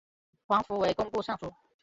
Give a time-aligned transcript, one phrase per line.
[0.47, 1.53] 黄福为工部尚书。